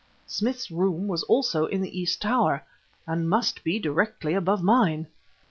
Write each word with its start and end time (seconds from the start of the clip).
Smith's 0.25 0.71
room 0.71 1.07
was 1.07 1.21
also 1.25 1.67
in 1.67 1.79
the 1.81 1.99
east 1.99 2.19
tower, 2.23 2.65
and 3.05 3.29
must 3.29 3.63
be 3.63 3.77
directly 3.77 4.33
above 4.33 4.63
mine! 4.63 5.05